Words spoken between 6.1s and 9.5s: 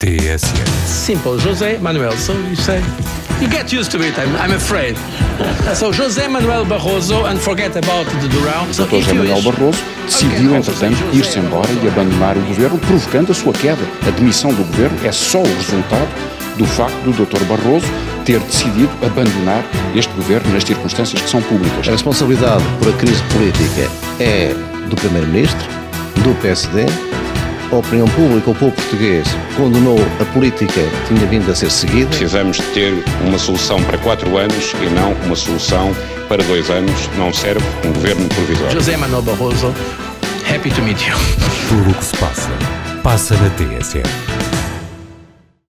Manuel Barroso, and forget about the Durão. So José Manuel